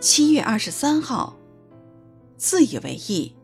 [0.00, 1.36] 七月二十三号，
[2.38, 3.36] 自以为意。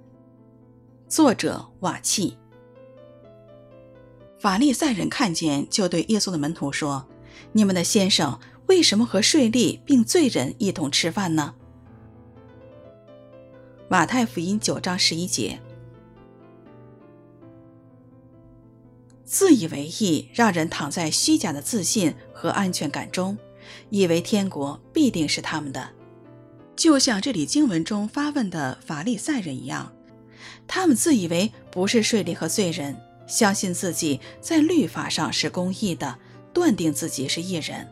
[1.07, 2.39] 作者瓦契。
[4.39, 7.07] 法利赛人看见，就对耶稣的门徒说
[7.53, 11.54] ：“你们的先生为什么和税吏并罪人一同吃饭呢？”
[13.87, 15.61] 马太福音九章十一节。
[19.27, 23.37] 自以为意，让人躺在虚假的自信和安全感中，
[23.91, 25.91] 以为天国必定是他们的。
[26.77, 29.91] 就像这里经文中发问的法利赛人一样，
[30.69, 32.95] 他们自以为不是税吏和罪人，
[33.27, 36.19] 相信自己在律法上是公义的，
[36.52, 37.89] 断定自己是义人。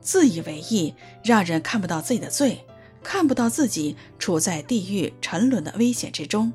[0.00, 2.64] 自以为义，让人看不到自己的罪，
[3.02, 6.52] 看不到自己处在地狱沉沦的危险之中。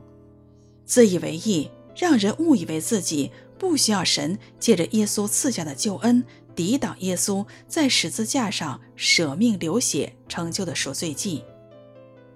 [0.85, 6.23] 自以为义，让人误以为自己不需要神借着耶稣赐下的救恩。
[6.55, 11.43] 抵挡耶稣在十字架上舍命流血成就的赎罪祭，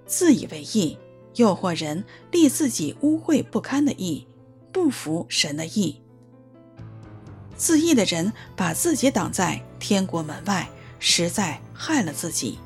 [0.05, 0.97] 自以为义，
[1.35, 4.27] 诱惑人立自己污秽不堪的义，
[4.71, 6.01] 不服神的义。
[7.57, 10.67] 自义的人把自己挡在天国门外，
[10.99, 12.59] 实在害了自己。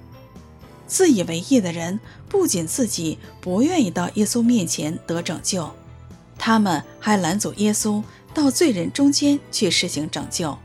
[0.88, 5.70] 自以为义的人不仅自己不愿意到耶稣面前得拯救，
[6.38, 8.04] 他们还拦阻耶稣
[8.34, 10.58] 到罪人中间去施行拯救。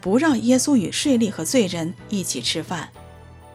[0.00, 2.88] 不让耶稣与税吏和罪人一起吃饭，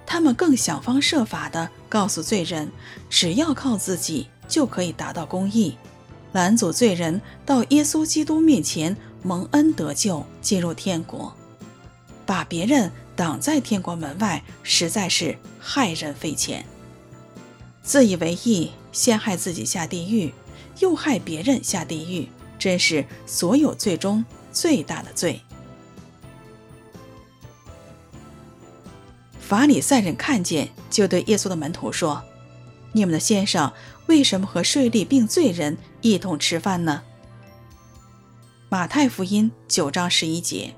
[0.06, 2.72] 他们更想方设法地告诉罪人，
[3.10, 5.76] 只要靠自己就可以达到公义，
[6.34, 11.34] 拦阻罪人到耶稣基督面前蒙恩得救，进入天国，
[12.26, 16.64] 把别人挡在天国门外，实在是害人匪浅。
[17.82, 20.34] 自以为意，先害自己下地狱，
[20.80, 25.42] 又害别人下地狱，真是所有罪中最大的罪。
[29.48, 32.24] 法利赛人看见，就对耶稣的门徒说
[32.94, 33.72] ：“你们的先生
[34.08, 37.04] 为什么和税吏并罪人一同吃饭呢？”
[38.70, 40.74] 马太福音九章十一节。